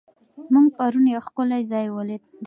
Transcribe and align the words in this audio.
موږ 0.53 0.67
پرون 0.77 1.05
یو 1.13 1.21
ښکلی 1.27 1.61
ځای 1.71 1.87
ولید. 1.91 2.23